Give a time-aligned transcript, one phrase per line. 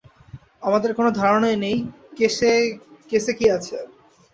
[0.61, 1.77] আমাদের কোনো ধারণাই নেই
[3.09, 3.77] কেসে কী আছে।